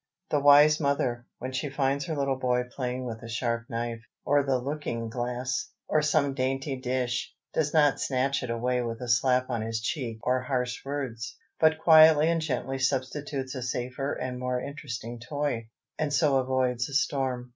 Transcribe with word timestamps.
The 0.31 0.39
wise 0.39 0.79
mother, 0.79 1.27
when 1.37 1.51
she 1.51 1.69
finds 1.69 2.05
her 2.05 2.15
little 2.15 2.39
boy 2.39 2.63
playing 2.75 3.05
with 3.05 3.21
a 3.21 3.29
sharp 3.29 3.69
knife, 3.69 4.01
or 4.25 4.41
the 4.41 4.57
looking 4.57 5.09
glass, 5.09 5.69
or 5.87 6.01
some 6.01 6.33
dainty 6.33 6.75
dish, 6.75 7.31
does 7.53 7.71
not 7.71 7.99
snatch 7.99 8.41
it 8.41 8.49
away 8.49 8.81
with 8.81 8.99
a 8.99 9.07
slap 9.07 9.51
on 9.51 9.61
his 9.61 9.79
cheek 9.79 10.17
or 10.23 10.41
harsh 10.41 10.83
words, 10.83 11.37
but 11.59 11.77
quietly 11.77 12.31
and 12.31 12.41
gently 12.41 12.79
substitutes 12.79 13.53
a 13.53 13.61
safer 13.61 14.13
and 14.13 14.39
more 14.39 14.59
interesting 14.59 15.19
toy, 15.19 15.67
and 15.99 16.11
so 16.11 16.37
avoids 16.37 16.89
a 16.89 16.95
storm. 16.95 17.49